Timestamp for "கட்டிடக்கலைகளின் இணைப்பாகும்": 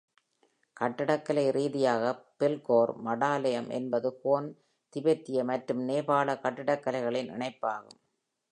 6.43-7.99